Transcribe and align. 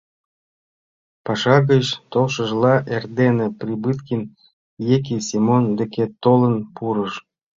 Паша 1.25 1.57
гыч 1.69 1.85
толшыжла, 2.11 2.75
эрдене 2.95 3.47
Прибыткин 3.59 4.21
Еки 4.95 5.17
Семон 5.27 5.63
деке 5.79 6.05
толын 6.23 6.55
пурыш. 6.75 7.13